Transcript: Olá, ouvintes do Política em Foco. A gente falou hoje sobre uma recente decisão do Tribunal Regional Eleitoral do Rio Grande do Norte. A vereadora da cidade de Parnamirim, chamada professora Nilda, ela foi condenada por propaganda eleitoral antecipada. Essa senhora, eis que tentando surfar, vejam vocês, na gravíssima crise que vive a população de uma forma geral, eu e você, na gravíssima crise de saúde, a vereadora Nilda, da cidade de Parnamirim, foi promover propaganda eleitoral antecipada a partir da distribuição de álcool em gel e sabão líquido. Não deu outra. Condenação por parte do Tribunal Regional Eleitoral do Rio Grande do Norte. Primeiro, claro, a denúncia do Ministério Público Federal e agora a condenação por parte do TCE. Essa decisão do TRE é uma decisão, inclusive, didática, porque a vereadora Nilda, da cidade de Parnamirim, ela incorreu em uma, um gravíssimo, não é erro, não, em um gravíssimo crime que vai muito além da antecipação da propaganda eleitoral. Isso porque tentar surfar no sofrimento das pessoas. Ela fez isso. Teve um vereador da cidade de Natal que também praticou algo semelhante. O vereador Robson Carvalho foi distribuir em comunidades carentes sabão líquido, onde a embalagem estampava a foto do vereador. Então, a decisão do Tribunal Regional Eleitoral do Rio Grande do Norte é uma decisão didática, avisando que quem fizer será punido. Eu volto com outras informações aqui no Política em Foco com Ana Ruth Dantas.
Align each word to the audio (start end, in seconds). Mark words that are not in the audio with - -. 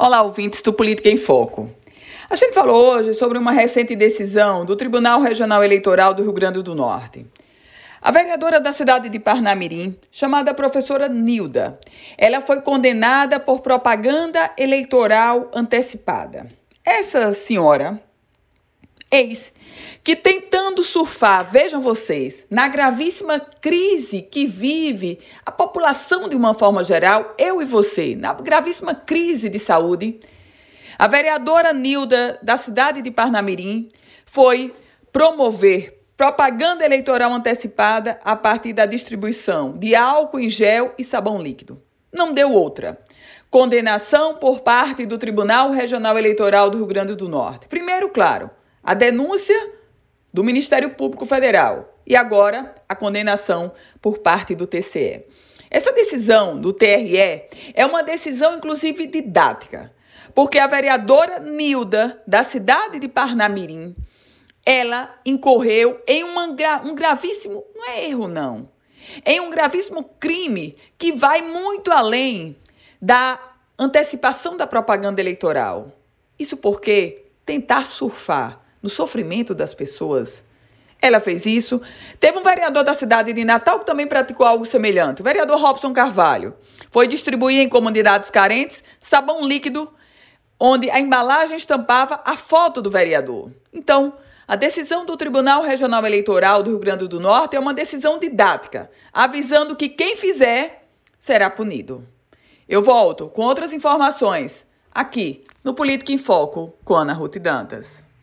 Olá, 0.00 0.22
ouvintes 0.22 0.62
do 0.62 0.72
Política 0.72 1.10
em 1.10 1.16
Foco. 1.16 1.68
A 2.30 2.36
gente 2.36 2.54
falou 2.54 2.92
hoje 2.92 3.14
sobre 3.14 3.36
uma 3.36 3.50
recente 3.50 3.96
decisão 3.96 4.64
do 4.64 4.76
Tribunal 4.76 5.20
Regional 5.20 5.64
Eleitoral 5.64 6.14
do 6.14 6.22
Rio 6.22 6.32
Grande 6.32 6.62
do 6.62 6.72
Norte. 6.72 7.26
A 8.00 8.12
vereadora 8.12 8.60
da 8.60 8.70
cidade 8.70 9.08
de 9.08 9.18
Parnamirim, 9.18 9.98
chamada 10.12 10.54
professora 10.54 11.08
Nilda, 11.08 11.80
ela 12.16 12.40
foi 12.40 12.60
condenada 12.60 13.40
por 13.40 13.58
propaganda 13.58 14.52
eleitoral 14.56 15.50
antecipada. 15.52 16.46
Essa 16.84 17.34
senhora, 17.34 18.00
eis 19.10 19.52
que 20.04 20.14
tentando 20.78 20.82
surfar, 20.82 21.44
vejam 21.50 21.80
vocês, 21.80 22.46
na 22.50 22.68
gravíssima 22.68 23.40
crise 23.60 24.22
que 24.22 24.46
vive 24.46 25.18
a 25.44 25.50
população 25.50 26.28
de 26.28 26.36
uma 26.36 26.54
forma 26.54 26.84
geral, 26.84 27.34
eu 27.38 27.60
e 27.60 27.64
você, 27.64 28.14
na 28.14 28.32
gravíssima 28.32 28.94
crise 28.94 29.48
de 29.48 29.58
saúde, 29.58 30.20
a 30.98 31.06
vereadora 31.06 31.72
Nilda, 31.72 32.38
da 32.42 32.56
cidade 32.56 33.02
de 33.02 33.10
Parnamirim, 33.10 33.88
foi 34.26 34.74
promover 35.12 36.00
propaganda 36.16 36.84
eleitoral 36.84 37.32
antecipada 37.32 38.18
a 38.24 38.34
partir 38.34 38.72
da 38.72 38.86
distribuição 38.86 39.76
de 39.76 39.94
álcool 39.94 40.40
em 40.40 40.48
gel 40.48 40.94
e 40.98 41.04
sabão 41.04 41.40
líquido. 41.40 41.80
Não 42.12 42.32
deu 42.32 42.52
outra. 42.52 42.98
Condenação 43.50 44.34
por 44.34 44.60
parte 44.60 45.06
do 45.06 45.18
Tribunal 45.18 45.70
Regional 45.70 46.18
Eleitoral 46.18 46.68
do 46.68 46.78
Rio 46.78 46.86
Grande 46.86 47.14
do 47.14 47.28
Norte. 47.28 47.68
Primeiro, 47.68 48.08
claro, 48.08 48.50
a 48.82 48.94
denúncia 48.94 49.77
do 50.32 50.44
Ministério 50.44 50.90
Público 50.90 51.26
Federal 51.26 51.98
e 52.06 52.16
agora 52.16 52.74
a 52.88 52.94
condenação 52.94 53.72
por 54.00 54.18
parte 54.18 54.54
do 54.54 54.66
TCE. 54.66 55.24
Essa 55.70 55.92
decisão 55.92 56.58
do 56.58 56.72
TRE 56.72 57.16
é 57.74 57.84
uma 57.84 58.02
decisão, 58.02 58.56
inclusive, 58.56 59.06
didática, 59.06 59.94
porque 60.34 60.58
a 60.58 60.66
vereadora 60.66 61.40
Nilda, 61.40 62.22
da 62.26 62.42
cidade 62.42 62.98
de 62.98 63.08
Parnamirim, 63.08 63.94
ela 64.64 65.14
incorreu 65.24 66.02
em 66.06 66.24
uma, 66.24 66.46
um 66.84 66.94
gravíssimo, 66.94 67.64
não 67.74 67.90
é 67.90 68.08
erro, 68.08 68.28
não, 68.28 68.68
em 69.24 69.40
um 69.40 69.50
gravíssimo 69.50 70.04
crime 70.18 70.76
que 70.96 71.12
vai 71.12 71.42
muito 71.42 71.90
além 71.90 72.56
da 73.00 73.38
antecipação 73.78 74.56
da 74.56 74.66
propaganda 74.66 75.20
eleitoral. 75.20 75.92
Isso 76.38 76.56
porque 76.56 77.26
tentar 77.44 77.84
surfar 77.84 78.60
no 78.88 78.94
sofrimento 78.94 79.54
das 79.54 79.74
pessoas. 79.74 80.42
Ela 81.00 81.20
fez 81.20 81.44
isso. 81.44 81.80
Teve 82.18 82.38
um 82.38 82.42
vereador 82.42 82.82
da 82.82 82.94
cidade 82.94 83.34
de 83.34 83.44
Natal 83.44 83.78
que 83.78 83.86
também 83.86 84.06
praticou 84.06 84.46
algo 84.46 84.64
semelhante. 84.64 85.20
O 85.20 85.24
vereador 85.24 85.60
Robson 85.60 85.92
Carvalho 85.92 86.54
foi 86.90 87.06
distribuir 87.06 87.60
em 87.60 87.68
comunidades 87.68 88.30
carentes 88.30 88.82
sabão 88.98 89.46
líquido, 89.46 89.92
onde 90.58 90.90
a 90.90 90.98
embalagem 90.98 91.56
estampava 91.56 92.20
a 92.24 92.34
foto 92.34 92.80
do 92.80 92.90
vereador. 92.90 93.52
Então, 93.72 94.14
a 94.48 94.56
decisão 94.56 95.04
do 95.04 95.16
Tribunal 95.16 95.62
Regional 95.62 96.04
Eleitoral 96.04 96.62
do 96.62 96.70
Rio 96.70 96.78
Grande 96.78 97.06
do 97.06 97.20
Norte 97.20 97.54
é 97.54 97.60
uma 97.60 97.74
decisão 97.74 98.18
didática, 98.18 98.90
avisando 99.12 99.76
que 99.76 99.90
quem 99.90 100.16
fizer 100.16 100.88
será 101.18 101.50
punido. 101.50 102.02
Eu 102.66 102.82
volto 102.82 103.28
com 103.28 103.42
outras 103.42 103.74
informações 103.74 104.66
aqui 104.90 105.44
no 105.62 105.74
Política 105.74 106.10
em 106.10 106.18
Foco 106.18 106.74
com 106.82 106.94
Ana 106.94 107.12
Ruth 107.12 107.36
Dantas. 107.36 108.07